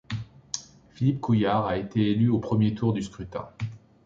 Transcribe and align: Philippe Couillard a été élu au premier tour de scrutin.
Philippe 0.95 1.21
Couillard 1.21 1.67
a 1.67 1.77
été 1.77 2.01
élu 2.09 2.27
au 2.29 2.39
premier 2.39 2.73
tour 2.73 2.91
de 2.91 3.01
scrutin. 3.01 3.49